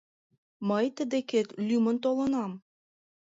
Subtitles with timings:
[0.67, 2.51] Мый тый декет лӱмын толынам.